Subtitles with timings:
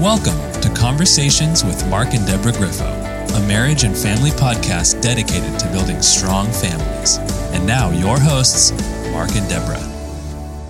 [0.00, 5.68] Welcome to Conversations with Mark and Deborah Griffo, a marriage and family podcast dedicated to
[5.68, 7.18] building strong families.
[7.54, 8.72] And now, your hosts,
[9.12, 9.78] Mark and Deborah.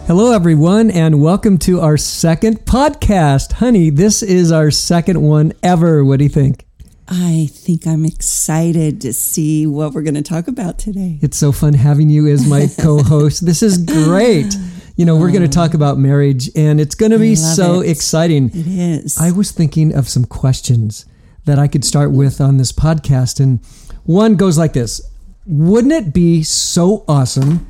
[0.06, 3.53] Hello, everyone, and welcome to our second podcast.
[3.53, 6.04] Honey, this is our second one ever.
[6.04, 6.67] What do you think?
[7.09, 11.19] I think I'm excited to see what we're going to talk about today.
[11.22, 13.47] It's so fun having you as my co host.
[13.47, 14.54] this is great.
[14.97, 15.53] You know, we're going to mm.
[15.53, 17.91] talk about marriage, and it's going to be so it.
[17.91, 18.50] exciting.
[18.55, 19.18] It is.
[19.18, 21.05] I was thinking of some questions
[21.46, 23.59] that I could start with on this podcast, and
[24.04, 25.01] one goes like this
[25.46, 27.66] Wouldn't it be so awesome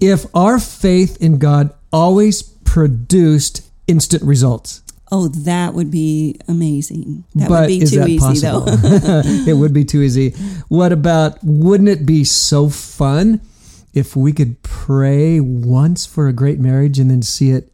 [0.00, 4.82] if our faith in God always produced instant results?
[5.10, 7.24] oh, that would be amazing.
[7.34, 8.60] That but would be is too that easy, possible?
[8.60, 9.22] though.
[9.50, 10.30] it would be too easy.
[10.68, 13.40] What about, wouldn't it be so fun
[13.98, 17.72] if we could pray once for a great marriage and then see it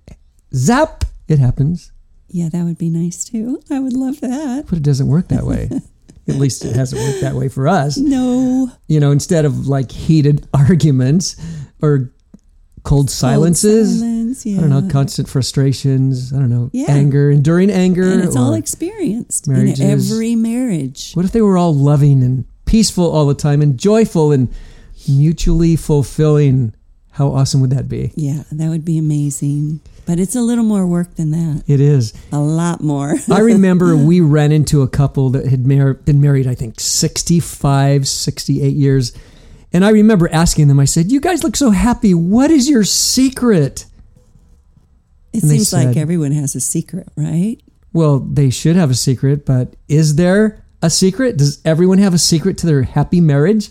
[0.54, 1.90] zap, it happens?
[2.28, 3.60] yeah, that would be nice too.
[3.70, 4.64] I would love that.
[4.68, 5.70] But it doesn't work that way.
[6.28, 7.96] At least it hasn't worked that way for us.
[7.96, 8.72] No.
[8.88, 11.36] You know, instead of like heated arguments
[11.80, 12.10] or
[12.82, 16.86] cold silences, silence, I don't know, constant frustrations, I don't know, Yeah.
[16.88, 18.02] anger, enduring anger.
[18.10, 19.78] And it's all experienced marriages.
[19.80, 21.12] in every marriage.
[21.14, 24.48] What if they were all loving and peaceful all the time and joyful and
[25.08, 26.74] mutually fulfilling?
[27.12, 28.12] How awesome would that be?
[28.16, 29.80] Yeah, that would be amazing.
[30.06, 31.62] But it's a little more work than that.
[31.66, 32.12] It is.
[32.32, 33.14] A lot more.
[33.30, 38.06] I remember we ran into a couple that had mar- been married, I think, 65,
[38.06, 39.12] 68 years.
[39.72, 42.14] And I remember asking them, I said, You guys look so happy.
[42.14, 43.86] What is your secret?
[45.32, 47.56] It And seems like everyone has a secret, right?
[47.92, 51.36] Well, they should have a secret, but is there a secret?
[51.36, 53.70] Does everyone have a secret to their happy marriage?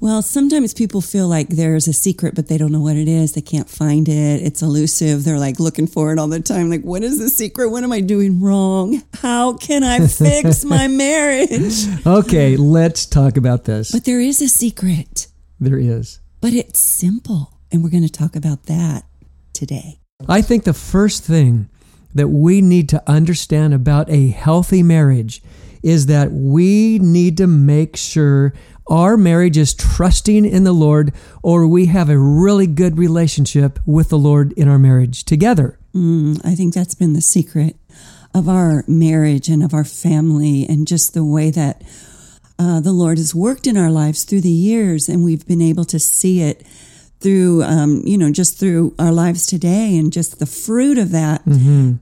[0.00, 3.32] Well, sometimes people feel like there's a secret, but they don't know what it is.
[3.32, 4.42] They can't find it.
[4.42, 5.24] It's elusive.
[5.24, 6.68] They're like looking for it all the time.
[6.68, 7.70] Like, what is the secret?
[7.70, 9.02] What am I doing wrong?
[9.14, 11.86] How can I fix my marriage?
[12.06, 13.92] Okay, let's talk about this.
[13.92, 16.20] But there is a secret, There is.
[16.42, 17.52] but it's simple.
[17.72, 19.04] And we're going to talk about that
[19.54, 20.00] today.
[20.28, 21.68] I think the first thing
[22.14, 25.42] that we need to understand about a healthy marriage
[25.82, 28.52] is that we need to make sure
[28.86, 31.12] our marriage is trusting in the Lord
[31.42, 35.78] or we have a really good relationship with the Lord in our marriage together.
[35.94, 37.76] Mm, I think that's been the secret
[38.34, 41.82] of our marriage and of our family, and just the way that
[42.58, 45.84] uh, the Lord has worked in our lives through the years, and we've been able
[45.84, 46.66] to see it
[47.20, 51.46] through, um, you know, just through our lives today, and just the fruit of that.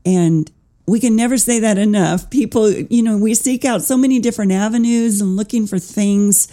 [0.07, 0.51] And
[0.87, 2.31] we can never say that enough.
[2.31, 6.49] People, you know, we seek out so many different avenues and looking for things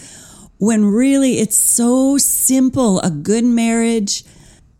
[0.57, 2.99] when really it's so simple.
[3.01, 4.23] A good marriage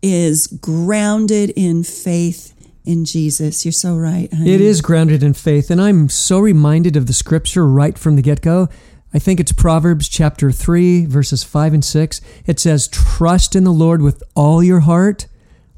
[0.02, 3.64] is grounded in faith in Jesus.
[3.64, 4.32] You're so right.
[4.32, 4.52] Honey.
[4.52, 8.22] It is grounded in faith, and I'm so reminded of the scripture right from the
[8.22, 8.68] get go.
[9.12, 12.20] I think it's Proverbs chapter 3, verses 5 and 6.
[12.46, 15.26] It says, Trust in the Lord with all your heart,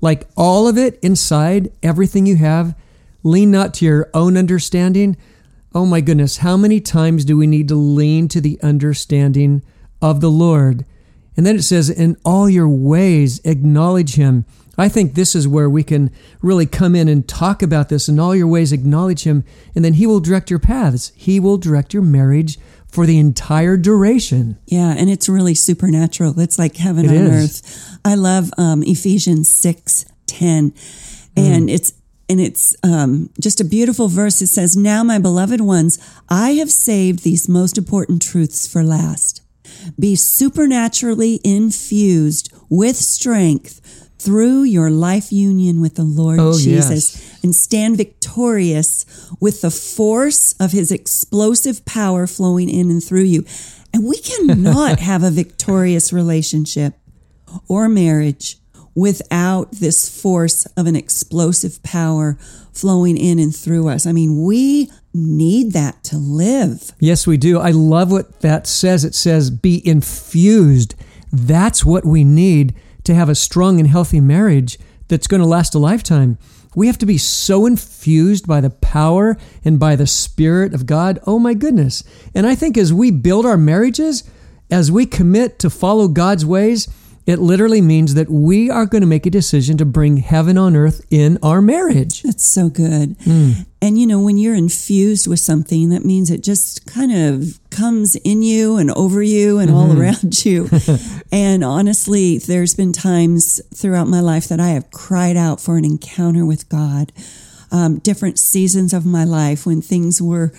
[0.02, 2.74] like all of it inside, everything you have.
[3.22, 5.16] Lean not to your own understanding.
[5.74, 9.62] Oh my goodness, how many times do we need to lean to the understanding
[10.00, 10.84] of the Lord?
[11.36, 14.44] And then it says, In all your ways, acknowledge him.
[14.76, 16.10] I think this is where we can
[16.40, 18.08] really come in and talk about this.
[18.08, 19.44] In all your ways, acknowledge him,
[19.74, 21.12] and then he will direct your paths.
[21.14, 22.58] He will direct your marriage
[22.88, 24.58] for the entire duration.
[24.66, 26.38] Yeah, and it's really supernatural.
[26.40, 27.60] It's like heaven It on is.
[27.62, 27.98] earth.
[28.04, 30.74] I love um, Ephesians six ten,
[31.36, 31.92] and it's
[32.28, 34.40] and it's um, just a beautiful verse.
[34.42, 39.42] It says, "Now, my beloved ones, I have saved these most important truths for last.
[39.98, 43.80] Be supernaturally infused with strength."
[44.18, 47.40] Through your life union with the Lord Oh, Jesus, yes.
[47.42, 49.04] and stand victorious
[49.40, 53.44] with the force of his explosive power flowing in and through you.
[53.92, 56.94] And we cannot have a victorious relationship
[57.66, 58.58] or marriage
[58.94, 62.36] without this force of an explosive power
[62.72, 64.06] flowing in and through us.
[64.06, 66.92] I mean, we need that to live.
[66.98, 67.58] Yes, we do.
[67.58, 69.04] I love what that says.
[69.04, 70.94] It says, be infused.
[71.32, 72.74] That's what we need
[73.04, 74.78] to have a strong and healthy marriage
[75.08, 76.38] that's going to last a lifetime.
[76.74, 81.18] We have to be so infused by the power and by the Spirit of God.
[81.26, 82.02] Oh my goodness.
[82.34, 84.24] And I think as we build our marriages,
[84.70, 86.88] as we commit to follow God's ways,
[87.24, 90.74] It literally means that we are going to make a decision to bring heaven on
[90.74, 92.22] earth in our marriage.
[92.22, 93.14] That's so good.
[93.22, 93.50] Hmm.
[93.80, 98.16] And you know, when you're infused with something, that means it just kind of comes
[98.16, 100.00] in you and over you and all Mm-hmm.
[100.00, 100.68] around you.
[101.32, 105.84] and honestly, there's been times throughout my life that I have cried out for an
[105.84, 107.12] encounter with God.
[107.70, 110.52] um, different seasons of my life when things were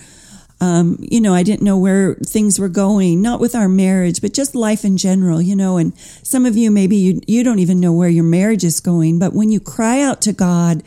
[0.64, 4.32] um, you know, I didn't know where things were going, not with our marriage, but
[4.32, 5.76] just life in general, you know.
[5.76, 9.18] And some of you, maybe you, you don't even know where your marriage is going,
[9.18, 10.82] but when you cry out to God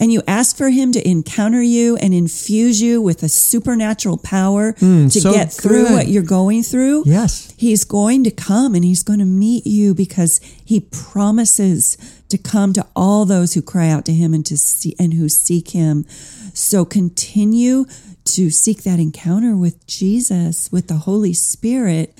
[0.00, 4.72] and you ask for Him to encounter you and infuse you with a supernatural power
[4.74, 5.92] Mm, to so get through good.
[5.92, 7.54] what you're going through, Yes.
[7.56, 11.96] He's going to come and He's going to meet you because He promises
[12.28, 15.28] to come to all those who cry out to Him and to see and who
[15.28, 16.04] seek Him.
[16.52, 17.86] So continue
[18.24, 22.16] to seek that encounter with Jesus, with the Holy Spirit,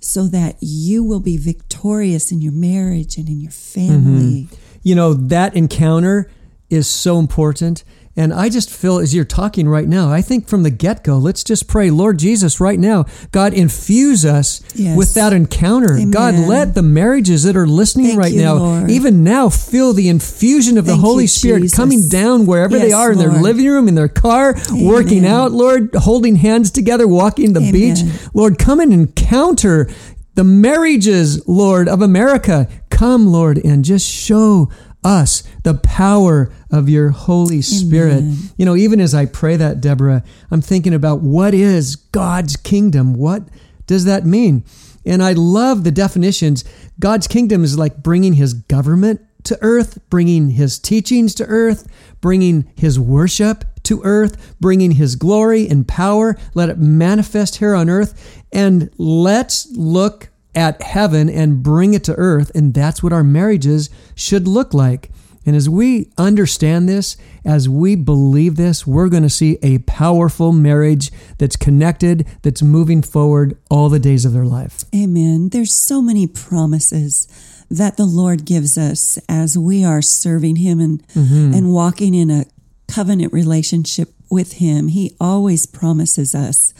[0.00, 4.02] so that you will be victorious in your marriage and in your mm-hmm.
[4.02, 4.48] family.
[4.82, 6.30] You know, that encounter
[6.70, 7.84] is so important.
[8.18, 11.18] And I just feel as you're talking right now, I think from the get go,
[11.18, 14.96] let's just pray, Lord Jesus, right now, God, infuse us Yes.
[14.96, 15.92] with that encounter.
[15.92, 16.10] Amen.
[16.10, 18.90] God, let the marriages that are listening Thank right you, now, Lord.
[18.90, 21.76] even now, feel the infusion of the Thank you, Holy Spirit Jesus.
[21.76, 25.90] coming down wherever they are in their living room, in their car, working out, Lord,
[25.94, 27.72] holding hands together, walking the Amen.
[27.72, 27.98] beach.
[28.32, 29.88] Lord, come and encounter
[30.36, 32.68] the marriages, Lord, of America.
[32.96, 34.70] Come, Lord, and just show
[35.04, 38.24] us the power of your Holy Spirit.
[38.56, 43.12] You know, even as I pray that, Deborah, I'm thinking about what is God's kingdom?
[43.12, 43.42] What
[43.86, 44.64] does that mean?
[45.04, 46.64] And I love the definitions.
[46.98, 51.86] God's kingdom is like bringing his government to earth, bringing his teachings to earth,
[52.22, 56.34] bringing his worship to earth, bringing his glory and power.
[56.54, 58.42] Let it manifest here on earth.
[58.52, 62.50] And let's look at heaven and bring it to earth.
[62.54, 65.10] And that's what our marriages should look like.
[65.44, 70.50] And as we understand this, as we believe this, we're going to see a powerful
[70.50, 74.84] marriage that's connected, that's moving forward all the days of their life.
[74.92, 75.50] Amen.
[75.50, 77.28] There's so many promises
[77.70, 81.54] that the Lord gives us as we are serving Him and mm-hmm.
[81.54, 82.46] and walking in a
[82.88, 84.88] covenant relationship with Him.
[84.88, 86.72] He always promises us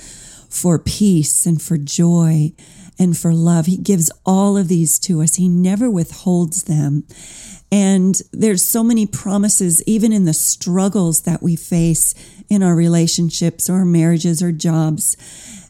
[0.51, 2.53] for peace and for joy
[2.99, 3.67] and for love.
[3.67, 5.37] He gives all of these to us.
[5.37, 7.05] He never withholds them.
[7.73, 12.15] And there's so many promises, even in the struggles that we face
[12.49, 15.17] in our relationships or marriages or jobs.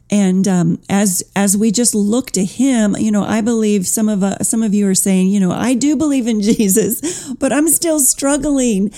[0.08, 4.22] And um, as as we just look to Him, you know, I believe some of
[4.22, 7.66] uh, some of you are saying, you know, I do believe in Jesus, but I'm
[7.68, 8.92] still struggling.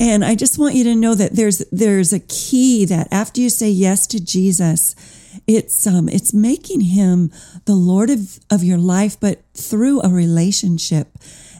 [0.00, 3.50] And I just want you to know that there's there's a key that after you
[3.50, 4.94] say yes to Jesus,
[5.46, 7.30] it's um it's making Him
[7.64, 11.08] the Lord of of your life, but through a relationship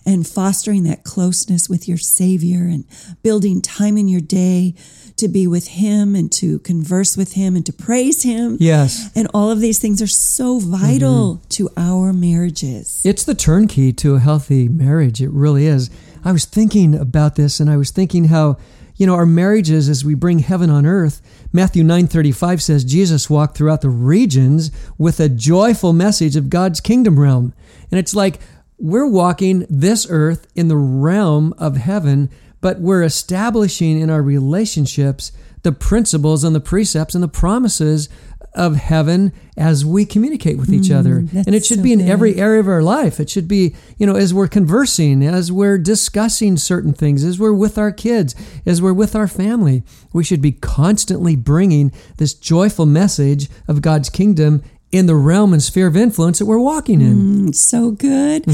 [0.06, 2.84] and fostering that closeness with your Savior and
[3.22, 4.75] building time in your day
[5.16, 8.56] to be with Him and to converse with Him and to praise Him.
[8.60, 9.10] Yes.
[9.14, 13.00] And all of these things are so vital to our marriages.
[13.04, 15.22] It's the turnkey to a healthy marriage.
[15.22, 15.90] It really is.
[16.25, 18.58] I was thinking about this and I was thinking how,
[18.96, 21.20] you know, our marriages as we bring heaven on earth,
[21.52, 27.19] Matthew 9:35 says Jesus walked throughout the regions with a joyful message of God's kingdom
[27.19, 27.52] realm.
[27.91, 28.41] And it's like
[28.79, 32.31] we're walking this earth in the realm of heaven,
[32.61, 35.32] but we're establishing in our relationships
[35.62, 38.08] the principles and the precepts and the promises
[38.55, 41.17] of heaven as we communicate with each mm, other.
[41.19, 42.09] And it should so be in good.
[42.09, 43.21] every area of our life.
[43.21, 47.53] It should be, you know, as we're conversing, as we're discussing certain things, as we're
[47.53, 48.35] with our kids,
[48.67, 49.83] as we're with our family,
[50.13, 54.63] we should be constantly bringing this joyful message of God's kingdom
[54.94, 57.48] in the realm and sphere of influence that we're walking in.
[57.48, 58.44] It's so good.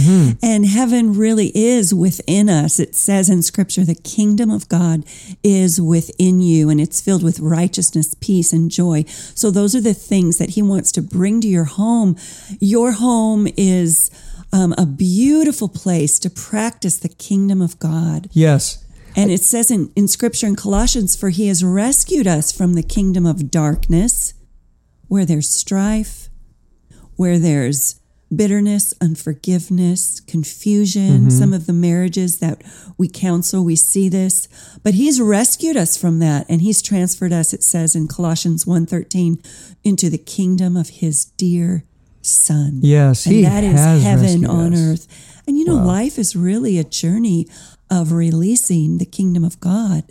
[0.43, 2.81] And heaven really is within us.
[2.81, 5.05] It says in scripture, the kingdom of God
[5.45, 9.05] is within you and it's filled with righteousness, peace, and joy.
[9.35, 12.17] So those are the things that he wants to bring to your home.
[12.59, 14.11] Your home is
[14.51, 18.31] um, a beautiful place to practice the kingdom of God.
[18.33, 18.83] Yes.
[19.15, 22.83] And it says in, in scripture in Colossians, for he has rescued us from the
[22.83, 24.33] kingdom of darkness,
[25.09, 26.30] where there's strife,
[27.21, 28.01] where there's
[28.35, 31.29] bitterness, unforgiveness, confusion, mm-hmm.
[31.29, 32.63] some of the marriages that
[32.97, 34.49] we counsel, we see this.
[34.83, 39.77] But he's rescued us from that and he's transferred us, it says in Colossians 1.13,
[39.85, 41.85] into the kingdom of his dear
[42.23, 42.79] son.
[42.81, 44.81] Yes, And he that is heaven on us.
[44.81, 45.43] earth.
[45.47, 47.47] And you know, life is really a journey
[47.91, 50.05] of releasing the kingdom of God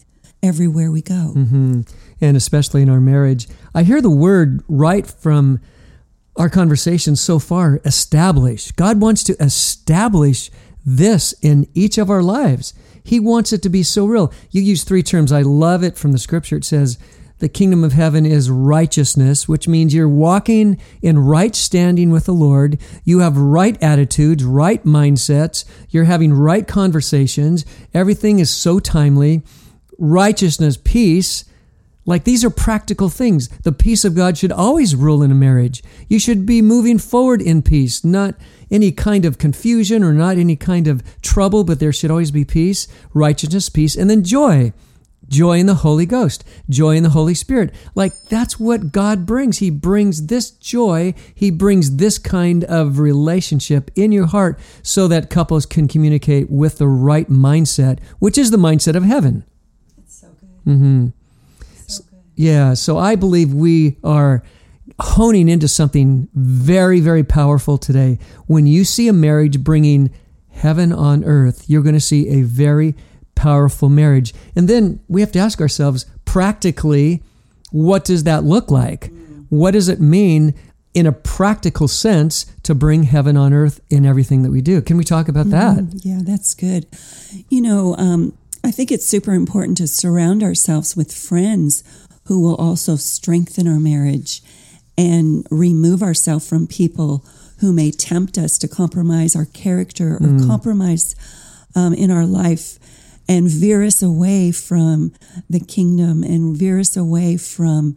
[0.43, 1.33] everywhere we go.
[1.35, 1.81] Mm-hmm.
[2.21, 3.47] and especially in our marriage.
[3.73, 5.59] I hear the word right from
[6.39, 8.71] our conversation so far establish.
[8.71, 10.49] God wants to establish
[10.85, 12.73] this in each of our lives.
[13.03, 14.33] He wants it to be so real.
[14.49, 15.31] You use three terms.
[15.31, 16.55] I love it from the scripture.
[16.55, 16.97] It says,
[17.39, 22.33] the kingdom of heaven is righteousness, which means you're walking in right standing with the
[22.33, 22.77] Lord.
[23.05, 25.63] You have right attitudes, right mindsets.
[25.89, 27.65] You're having right conversations.
[27.93, 29.43] Everything is so timely
[29.97, 31.43] righteousness, peace.
[32.09, 33.49] Like these are practical things.
[33.59, 35.83] The peace of God should always rule in a marriage.
[36.07, 38.33] You should be moving forward in peace, not
[38.71, 42.43] any kind of confusion or not any kind of trouble, but there should always be
[42.43, 44.73] peace, righteousness, peace, and then joy.
[45.27, 47.71] Joy in the Holy Ghost, joy in the Holy Spirit.
[47.93, 49.59] Like that's what God brings.
[49.59, 55.29] He brings this joy, He brings this kind of relationship in your heart so that
[55.29, 59.45] couples can communicate with the right mindset, which is the mindset of heaven.
[59.99, 60.71] It's so good.
[60.71, 61.07] Mm-hmm.
[62.39, 64.43] Yeah, so I believe we are
[64.97, 68.17] honing into something very, very powerful today.
[68.47, 70.09] When you see a marriage bringing
[70.47, 72.95] heaven on earth, you're going to see a very
[73.35, 74.33] powerful marriage.
[74.55, 77.21] And then we have to ask ourselves practically,
[77.71, 79.11] what does that look like?
[79.49, 80.53] What does it mean
[80.93, 84.81] in a practical sense to bring heaven on earth in everything that we do?
[84.81, 85.79] Can we talk about that?
[85.79, 86.87] Mm, yeah, that's good.
[87.49, 88.31] You know, um,
[88.63, 91.83] I think it's super important to surround ourselves with friends
[92.29, 94.41] who will also strengthen our marriage
[94.97, 97.25] and remove ourselves from people
[97.59, 100.47] who may tempt us to compromise our character or Mm.
[100.47, 101.15] compromise
[101.75, 102.77] um, in our life
[103.27, 105.11] and veer us away from
[105.49, 107.95] the kingdom and veer us away from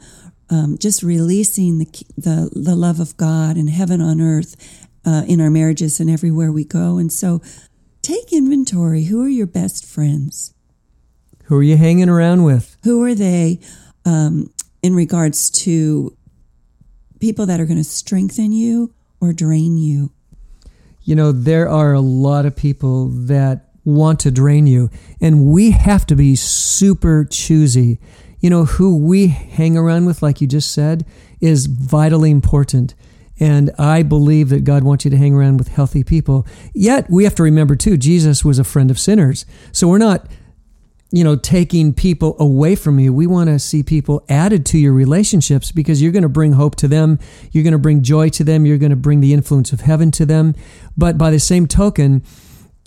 [0.50, 1.86] um, just releasing the,
[2.16, 4.56] the the love of God and heaven on earth
[5.04, 6.98] uh, in our marriages and everywhere we go.
[6.98, 7.40] And so,
[8.02, 9.04] take inventory.
[9.04, 10.52] Who are your best friends?
[11.44, 12.76] Who are you hanging around with?
[12.84, 13.60] Who are they
[14.04, 16.16] um, in regards to
[17.20, 20.12] people that are going to strengthen you or drain you?
[21.04, 24.90] You know, there are a lot of people that want to drain you,
[25.20, 27.98] and we have to be super choosy.
[28.38, 31.04] You know, who we hang around with, like you just said,
[31.40, 32.94] is vitally important.
[33.40, 36.46] And I believe that God wants you to hang around with healthy people.
[36.74, 39.46] Yet, we have to remember, too, Jesus was a friend of sinners.
[39.72, 40.26] So we're not
[41.12, 43.12] you know, taking people away from you.
[43.12, 46.74] We want to see people added to your relationships because you're going to bring hope
[46.76, 47.18] to them.
[47.52, 48.64] You're going to bring joy to them.
[48.64, 50.54] You're going to bring the influence of heaven to them.
[50.96, 52.22] But by the same token,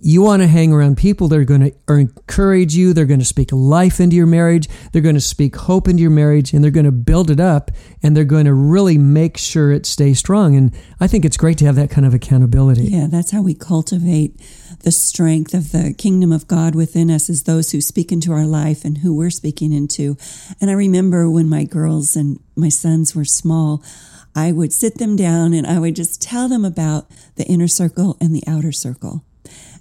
[0.06, 2.94] you want to hang around people that are going to encourage you.
[2.94, 4.70] They're going to speak life into your marriage.
[4.92, 7.72] They're going to speak hope into your marriage and they're going to build it up
[8.04, 10.56] and they're going to really make sure it stays strong.
[10.56, 12.84] And I think it's great to have that kind of accountability.
[12.84, 14.40] Yeah, that's how we cultivate
[14.84, 18.46] the strength of the kingdom of God within us as those who speak into our
[18.46, 20.18] life and who we're speaking into.
[20.62, 23.84] And I remember when my girls and my sons were small,
[24.36, 28.18] I would sit them down and I would just tell them about the inner circle
[28.22, 29.24] and the outer circle.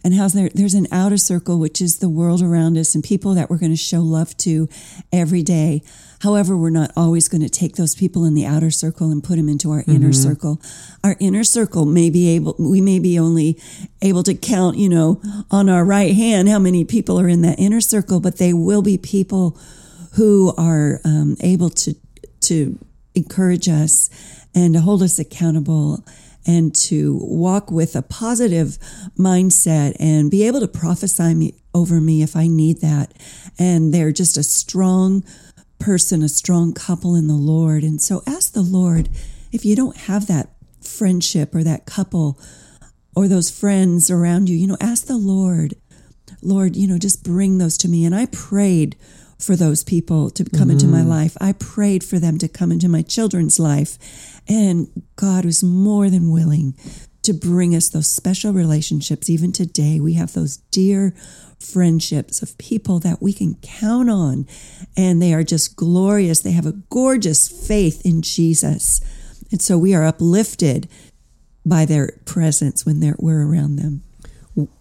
[0.05, 3.35] And how there, there's an outer circle, which is the world around us and people
[3.35, 4.69] that we're going to show love to
[5.11, 5.83] every day.
[6.21, 9.37] However, we're not always going to take those people in the outer circle and put
[9.37, 10.61] them into our inner circle.
[11.03, 13.61] Our inner circle may be able, we may be only
[14.01, 15.21] able to count, you know,
[15.51, 18.83] on our right hand how many people are in that inner circle, but they will
[18.83, 19.59] be people
[20.15, 21.95] who are um, able to
[22.41, 22.79] to
[23.15, 24.11] encourage us
[24.55, 26.05] and to hold us accountable
[26.47, 28.79] and to walk with a positive
[29.19, 33.13] mindset and be able to prophesy me, over me if I need that.
[33.59, 35.25] And they're just a strong
[35.79, 37.83] person, a strong couple in the Lord.
[37.83, 39.09] And so ask the Lord
[39.53, 40.51] if you don't have that
[40.83, 42.39] friendship or that couple
[43.17, 45.75] or those friends around you, you know, ask the Lord,
[46.43, 48.05] Lord, you know, just bring those to me.
[48.05, 48.97] And I prayed
[49.45, 51.09] for those people to come into my mm.
[51.09, 51.37] life.
[51.41, 53.99] I prayed for them to come into my children's life.
[54.49, 56.75] And God was more than willing
[57.23, 59.31] to bring us those special relationships.
[59.31, 61.15] Even today, we have those dear
[61.59, 64.47] friendships of people that we can count on.
[64.97, 66.41] And they are just glorious.
[66.41, 69.01] They have a gorgeous faith in Jesus.
[69.51, 70.89] And so we are uplifted
[71.67, 74.03] by their presence when they're, we're around them.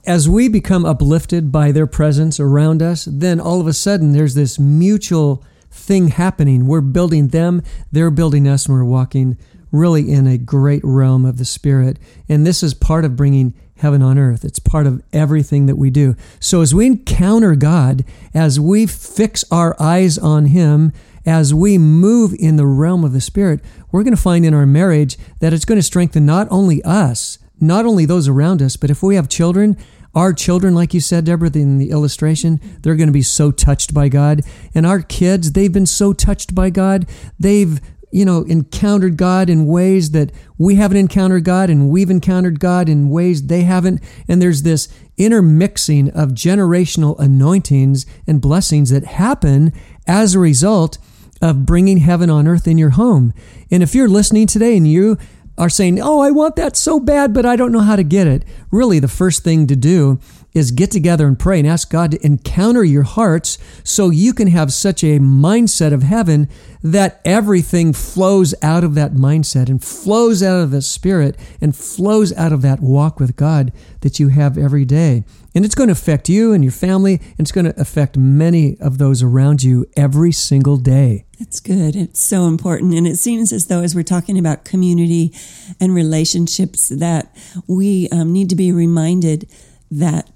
[0.05, 4.35] As we become uplifted by their presence around us, then all of a sudden there's
[4.35, 6.67] this mutual thing happening.
[6.67, 9.37] We're building them, they're building us, and we're walking
[9.71, 11.97] really in a great realm of the Spirit.
[12.29, 14.45] And this is part of bringing heaven on earth.
[14.45, 16.15] It's part of everything that we do.
[16.39, 20.93] So as we encounter God, as we fix our eyes on Him,
[21.25, 23.61] as we move in the realm of the Spirit,
[23.91, 27.39] we're going to find in our marriage that it's going to strengthen not only us,
[27.59, 29.77] not only those around us, but if we have children,
[30.15, 33.93] our children, like you said, Deborah, in the illustration, they're going to be so touched
[33.93, 34.41] by God.
[34.75, 37.07] And our kids, they've been so touched by God.
[37.39, 37.81] They've,
[38.11, 42.89] you know, encountered God in ways that we haven't encountered God, and we've encountered God
[42.89, 44.03] in ways they haven't.
[44.27, 49.73] And there's this intermixing of generational anointings and blessings that happen
[50.05, 50.99] as a result
[51.41, 53.33] of bringing heaven on earth in your home.
[53.71, 55.17] And if you're listening today and you
[55.57, 58.27] are saying, Oh, I want that so bad, but I don't know how to get
[58.27, 58.43] it.
[58.71, 60.19] Really, the first thing to do
[60.53, 64.47] is get together and pray and ask God to encounter your hearts so you can
[64.47, 66.47] have such a mindset of heaven
[66.83, 72.33] that everything flows out of that mindset and flows out of the spirit and flows
[72.33, 75.23] out of that walk with God that you have every day.
[75.55, 78.75] And it's going to affect you and your family, and it's going to affect many
[78.79, 81.25] of those around you every single day.
[81.39, 81.95] That's good.
[81.95, 82.93] It's so important.
[82.95, 85.31] And it seems as though, as we're talking about community
[85.79, 87.35] and relationships, that
[87.67, 89.47] we um, need to be reminded
[89.91, 90.29] that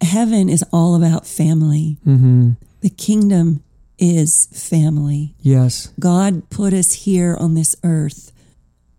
[0.00, 1.98] heaven is all about family.
[2.06, 2.52] Mm-hmm.
[2.80, 3.62] The kingdom
[3.98, 5.34] is family.
[5.40, 5.92] Yes.
[6.00, 8.32] God put us here on this earth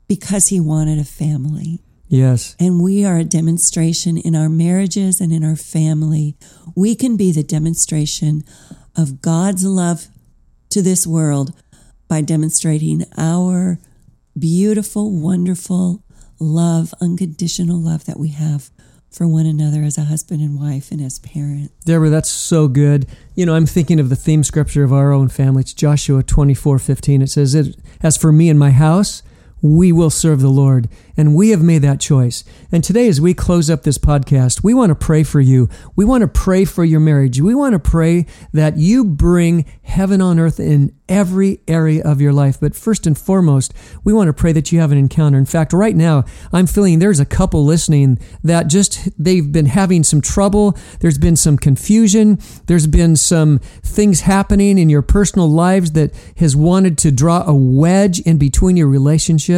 [0.08, 1.80] because he wanted a family.
[2.08, 2.56] Yes.
[2.60, 6.36] And we are a demonstration in our marriages and in our family.
[6.76, 8.44] We can be the demonstration
[8.98, 10.08] of God's love
[10.70, 11.56] to this world
[12.08, 13.80] by demonstrating our
[14.38, 16.04] beautiful, wonderful
[16.40, 18.70] love, unconditional love that we have
[19.12, 21.74] for one another as a husband and wife and as parents.
[21.84, 23.08] Deborah, that's so good.
[23.36, 25.62] You know, I'm thinking of the theme scripture of our own family.
[25.62, 27.22] It's Joshua 24 15.
[27.22, 29.22] It says, As for me and my house,
[29.62, 30.90] we will serve the Lord.
[31.18, 32.44] And we have made that choice.
[32.72, 35.70] And today, as we close up this podcast, we want to pray for you.
[35.96, 37.40] We want to pray for your marriage.
[37.42, 42.32] We want to pray that you bring heaven on earth in every area of your
[42.32, 42.60] life.
[42.60, 45.38] But first and foremost, we want to pray that you have an encounter.
[45.38, 50.04] In fact, right now, I'm feeling there's a couple listening that just they've been having
[50.04, 50.78] some trouble.
[51.02, 52.40] There's been some confusion.
[52.66, 57.54] There's been some things happening in your personal lives that has wanted to draw a
[57.54, 59.51] wedge in between your relationship.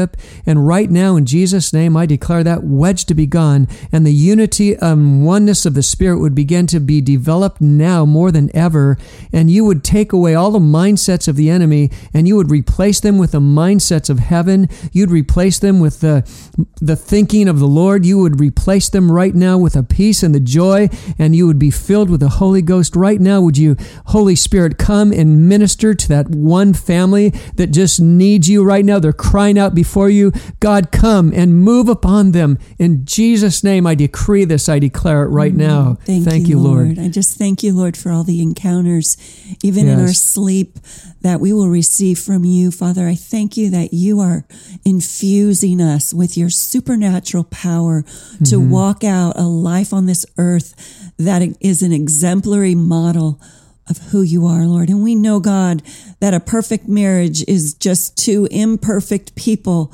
[0.46, 4.06] And right now, in Jesus' Jesus' name, I declare that wedge to be gone, and
[4.06, 8.50] the unity and oneness of the Spirit would begin to be developed now more than
[8.56, 8.98] ever.
[9.32, 13.00] And you would take away all the mindsets of the enemy, and you would replace
[13.00, 14.68] them with the mindsets of heaven.
[14.94, 16.28] You'd replace them with the,
[16.82, 18.06] the thinking of the Lord.
[18.06, 21.60] You would replace them right now with a peace and the joy, and you would
[21.60, 22.96] be filled with the Holy Ghost.
[22.96, 23.76] Right now, would you,
[24.08, 28.98] Holy Spirit, come and minister to that one family that just needs you right now?
[28.98, 30.32] They're crying out before you.
[30.62, 32.58] God, come and move upon them.
[32.80, 35.98] In Jesus' name, I decree this, I declare it right mm, now.
[36.06, 36.96] Thank, thank you, Lord.
[36.96, 37.00] Lord.
[37.00, 39.18] I just thank you, Lord, for all the encounters,
[39.62, 39.94] even yes.
[39.94, 40.80] in our sleep,
[41.22, 42.72] that we will receive from you.
[42.72, 44.46] Father, I thank you that you are
[44.86, 48.46] infusing us with your supernatural power mm-hmm.
[48.46, 53.38] to walk out a life on this earth that is an exemplary model
[53.90, 54.90] of who you are, Lord.
[54.90, 55.82] And we know, God,
[56.20, 59.94] that a perfect marriage is just two imperfect people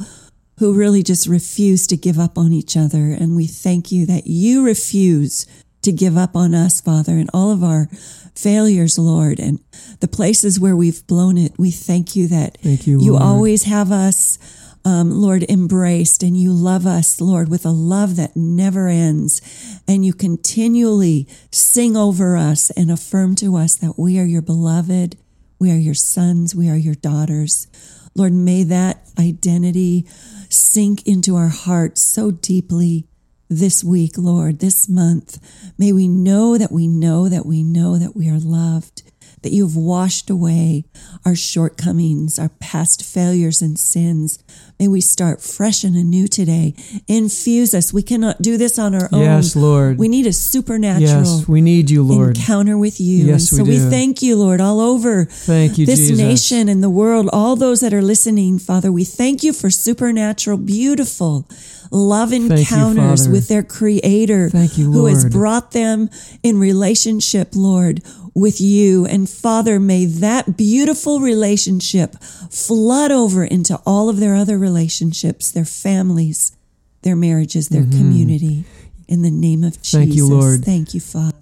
[0.59, 3.15] who really just refuse to give up on each other.
[3.17, 5.47] And we thank you that you refuse
[5.81, 7.87] to give up on us, Father, and all of our
[8.35, 9.59] failures, Lord, and
[10.01, 11.53] the places where we've blown it.
[11.57, 14.37] We thank you that thank you, you always have us,
[14.85, 19.41] um, Lord, embraced, and you love us, Lord, with a love that never ends.
[19.87, 25.17] And you continually sing over us and affirm to us that we are your beloved,
[25.59, 27.67] we are your sons, we are your daughters.
[28.15, 30.05] Lord, may that identity
[30.49, 33.05] sink into our hearts so deeply
[33.49, 35.73] this week, Lord, this month.
[35.77, 39.03] May we know that we know that we know that we are loved
[39.41, 40.85] that you have washed away
[41.25, 44.43] our shortcomings, our past failures and sins.
[44.79, 46.73] May we start fresh and anew today.
[47.07, 47.93] Infuse us.
[47.93, 49.23] We cannot do this on our own.
[49.23, 49.97] Yes, Lord.
[49.97, 52.37] We need a supernatural yes, we need you, Lord.
[52.37, 53.25] encounter with you.
[53.25, 53.83] Yes, and so we, do.
[53.83, 56.17] we thank you, Lord, all over thank you, this Jesus.
[56.17, 58.91] nation and the world, all those that are listening, Father.
[58.91, 61.45] We thank you for supernatural, beautiful
[61.91, 66.09] love encounters you, with their creator you, who has brought them
[66.43, 68.01] in relationship, Lord,
[68.33, 69.05] with you.
[69.05, 72.15] And Father, may that beautiful relationship
[72.51, 76.55] flood over into all of their other relationships, their families,
[77.01, 77.97] their marriages, their mm-hmm.
[77.97, 78.65] community.
[79.07, 79.91] In the name of Jesus.
[79.91, 80.63] Thank you, Lord.
[80.63, 81.35] Thank you, Father.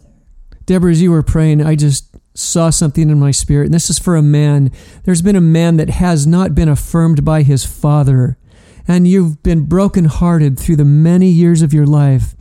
[0.66, 3.66] Deborah, as you were praying, I just saw something in my spirit.
[3.66, 4.72] And this is for a man.
[5.04, 8.38] There's been a man that has not been affirmed by his father.
[8.88, 12.36] And you've been brokenhearted through the many years of your life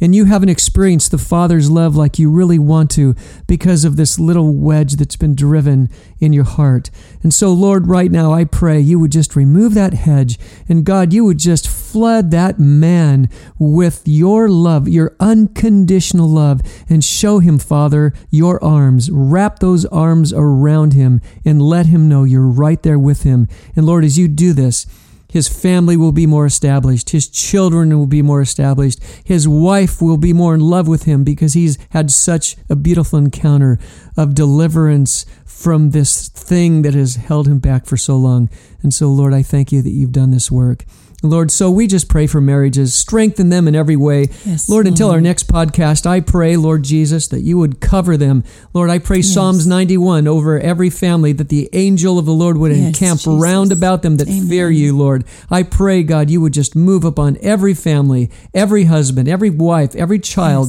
[0.00, 3.14] and you haven't experienced the Father's love like you really want to
[3.46, 5.88] because of this little wedge that's been driven
[6.20, 6.90] in your heart.
[7.22, 11.12] And so, Lord, right now I pray you would just remove that hedge, and God,
[11.12, 17.58] you would just flood that man with your love, your unconditional love, and show him,
[17.58, 19.10] Father, your arms.
[19.10, 23.48] Wrap those arms around him and let him know you're right there with him.
[23.74, 24.86] And Lord, as you do this,
[25.28, 27.10] his family will be more established.
[27.10, 29.02] His children will be more established.
[29.24, 33.18] His wife will be more in love with him because he's had such a beautiful
[33.18, 33.78] encounter
[34.16, 38.48] of deliverance from this thing that has held him back for so long.
[38.82, 40.84] And so, Lord, I thank you that you've done this work.
[41.22, 44.28] Lord, so we just pray for marriages, strengthen them in every way.
[44.46, 48.44] Yes, Lord, until our next podcast, I pray, Lord Jesus, that you would cover them.
[48.72, 52.70] Lord, I pray Psalms 91 over every family, that the angel of the Lord would
[52.70, 53.42] Yes, encamp Jesus.
[53.42, 54.46] round about them that Amen.
[54.48, 55.24] fear you, Lord.
[55.50, 60.20] I pray, God, you would just move upon every family, every husband, every wife, every
[60.20, 60.68] child.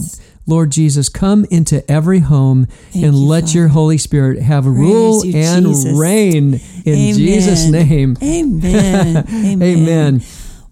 [0.49, 5.23] Lord Jesus, come into every home Thank and you, let your Holy Spirit have rule
[5.23, 5.97] you, and Jesus.
[5.97, 7.13] reign in Amen.
[7.13, 8.17] Jesus' name.
[8.21, 9.25] Amen.
[9.29, 9.61] Amen.
[9.63, 10.21] Amen.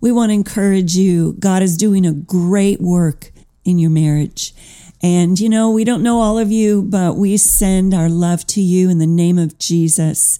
[0.02, 1.34] We want to encourage you.
[1.40, 3.32] God is doing a great work
[3.64, 4.54] in your marriage.
[5.04, 8.62] And, you know, we don't know all of you, but we send our love to
[8.62, 10.40] you in the name of Jesus.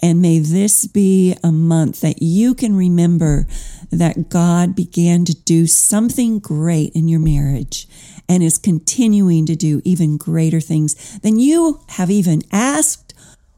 [0.00, 3.46] And may this be a month that you can remember
[3.94, 7.86] that God began to do something great in your marriage
[8.28, 13.14] and is continuing to do even greater things than you have even asked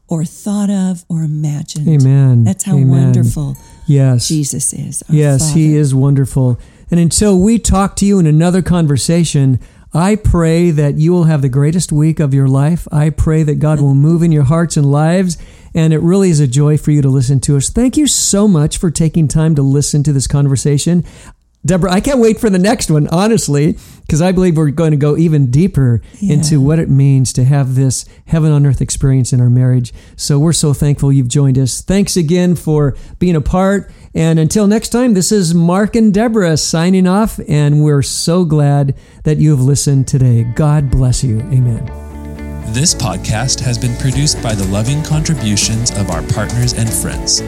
[0.07, 1.87] or thought of or imagined.
[1.87, 2.43] Amen.
[2.43, 2.89] That's how Amen.
[2.89, 4.27] wonderful Yes.
[4.27, 5.03] Jesus is.
[5.09, 6.59] Yes, He is wonderful.
[6.91, 9.59] And until we talk to you in another conversation,
[9.93, 12.87] I pray that you will have the greatest week of your life.
[12.91, 15.37] I pray that God will move in your hearts and lives.
[15.77, 17.69] And it really is a joy for you to listen to us.
[17.69, 21.05] Thank you so much for taking time to listen to this conversation.
[21.63, 24.97] Deborah, I can't wait for the next one, honestly, because I believe we're going to
[24.97, 26.33] go even deeper Yeah.
[26.33, 29.93] into what it means to have this heaven on earth experience in our marriage.
[30.15, 31.81] So we're so thankful you've joined us.
[31.81, 33.91] Thanks again for being a part.
[34.15, 38.95] And until next time, this is Mark and Deborah signing off, and we're so glad
[39.25, 40.43] that you have listened today.
[40.55, 41.39] God bless you.
[41.41, 42.06] Amen.
[42.69, 47.39] This podcast has been produced by the loving contributions of our partners and friends.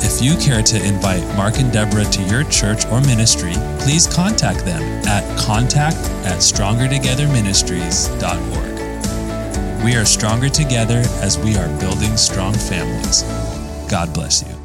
[0.01, 4.65] If you care to invite Mark and Deborah to your church or ministry, please contact
[4.65, 8.68] them at contact at strongertogetherministries.org.
[9.83, 13.23] We are stronger together as we are building strong families.
[13.89, 14.58] God bless you.